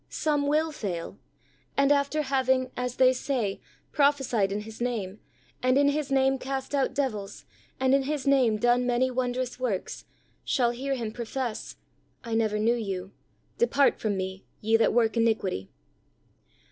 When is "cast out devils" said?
6.39-7.45